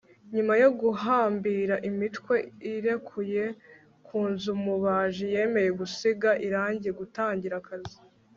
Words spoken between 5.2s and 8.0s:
yemeye gusiga irangi gutangira akazi